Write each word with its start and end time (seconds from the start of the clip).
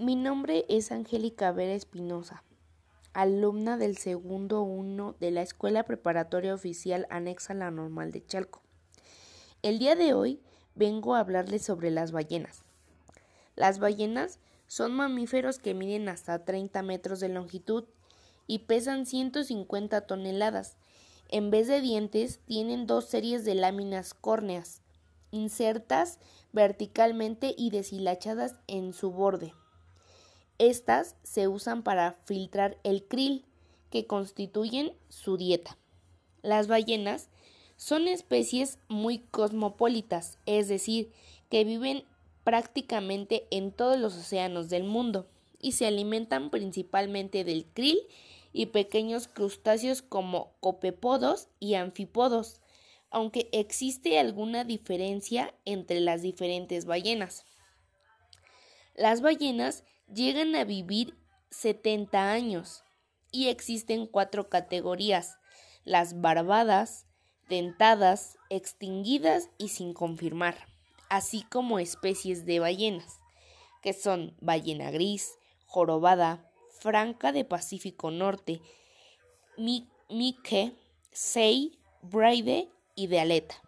Mi 0.00 0.14
nombre 0.14 0.64
es 0.68 0.92
Angélica 0.92 1.50
Vera 1.50 1.72
Espinosa, 1.72 2.44
alumna 3.14 3.76
del 3.76 3.96
segundo 3.96 4.62
1 4.62 5.16
de 5.18 5.32
la 5.32 5.42
Escuela 5.42 5.82
Preparatoria 5.82 6.54
Oficial 6.54 7.08
Anexa 7.10 7.52
a 7.52 7.56
la 7.56 7.72
Normal 7.72 8.12
de 8.12 8.24
Chalco. 8.24 8.62
El 9.60 9.80
día 9.80 9.96
de 9.96 10.14
hoy 10.14 10.40
vengo 10.76 11.16
a 11.16 11.18
hablarles 11.18 11.64
sobre 11.64 11.90
las 11.90 12.12
ballenas. 12.12 12.62
Las 13.56 13.80
ballenas 13.80 14.38
son 14.68 14.92
mamíferos 14.92 15.58
que 15.58 15.74
miden 15.74 16.08
hasta 16.08 16.44
30 16.44 16.80
metros 16.82 17.18
de 17.18 17.30
longitud 17.30 17.82
y 18.46 18.60
pesan 18.60 19.04
150 19.04 20.02
toneladas. 20.02 20.76
En 21.28 21.50
vez 21.50 21.66
de 21.66 21.80
dientes, 21.80 22.38
tienen 22.46 22.86
dos 22.86 23.06
series 23.06 23.44
de 23.44 23.56
láminas 23.56 24.14
córneas, 24.14 24.80
insertas 25.32 26.20
verticalmente 26.52 27.52
y 27.58 27.70
deshilachadas 27.70 28.54
en 28.68 28.92
su 28.92 29.10
borde. 29.10 29.54
Estas 30.58 31.16
se 31.22 31.48
usan 31.48 31.82
para 31.82 32.18
filtrar 32.24 32.78
el 32.82 33.04
krill, 33.04 33.44
que 33.90 34.06
constituyen 34.06 34.92
su 35.08 35.36
dieta. 35.36 35.78
Las 36.42 36.68
ballenas 36.68 37.30
son 37.76 38.08
especies 38.08 38.78
muy 38.88 39.18
cosmopolitas, 39.18 40.38
es 40.46 40.68
decir, 40.68 41.12
que 41.48 41.64
viven 41.64 42.04
prácticamente 42.44 43.46
en 43.50 43.72
todos 43.72 43.98
los 43.98 44.16
océanos 44.16 44.68
del 44.68 44.84
mundo 44.84 45.28
y 45.60 45.72
se 45.72 45.86
alimentan 45.86 46.50
principalmente 46.50 47.44
del 47.44 47.66
krill 47.66 47.98
y 48.52 48.66
pequeños 48.66 49.28
crustáceos 49.28 50.02
como 50.02 50.52
copepodos 50.60 51.48
y 51.60 51.74
anfípodos, 51.74 52.60
aunque 53.10 53.48
existe 53.52 54.18
alguna 54.18 54.64
diferencia 54.64 55.54
entre 55.64 56.00
las 56.00 56.22
diferentes 56.22 56.84
ballenas. 56.84 57.44
Las 58.94 59.20
ballenas 59.20 59.84
llegan 60.12 60.54
a 60.54 60.64
vivir 60.64 61.16
70 61.50 62.30
años 62.30 62.84
y 63.30 63.48
existen 63.48 64.06
cuatro 64.06 64.48
categorías, 64.48 65.38
las 65.84 66.20
barbadas, 66.20 67.06
dentadas, 67.48 68.36
extinguidas 68.50 69.48
y 69.58 69.68
sin 69.68 69.94
confirmar, 69.94 70.66
así 71.08 71.42
como 71.42 71.78
especies 71.78 72.46
de 72.46 72.60
ballenas, 72.60 73.18
que 73.82 73.92
son 73.92 74.36
ballena 74.40 74.90
gris, 74.90 75.38
jorobada, 75.66 76.50
franca 76.80 77.32
de 77.32 77.44
Pacífico 77.44 78.10
Norte, 78.10 78.60
Mike, 79.56 80.74
Sei, 81.12 81.78
Braide 82.02 82.70
y 82.94 83.08
de 83.08 83.20
aleta. 83.20 83.67